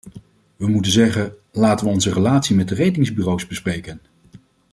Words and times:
We 0.55 0.67
moeten 0.69 0.91
zeggen: 0.91 1.33
laten 1.51 1.85
we 1.85 1.91
onze 1.91 2.13
relatie 2.13 2.55
met 2.55 2.67
de 2.69 2.75
ratingbureaus 2.75 3.47
bespreken. 3.47 4.01